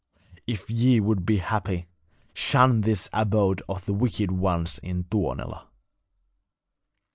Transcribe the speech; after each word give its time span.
If 0.47 0.67
ye 0.67 0.99
would 0.99 1.27
be 1.27 1.37
happy, 1.37 1.85
shun 2.33 2.81
this 2.81 3.07
abode 3.13 3.61
of 3.69 3.85
the 3.85 3.93
wicked 3.93 4.31
ones 4.31 4.79
in 4.79 5.03
Tuonela.' 5.03 5.67